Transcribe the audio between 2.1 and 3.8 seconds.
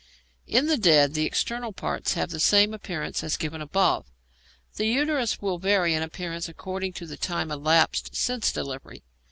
have the same appearance as given